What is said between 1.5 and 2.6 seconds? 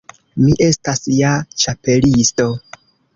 Ĉapelisto.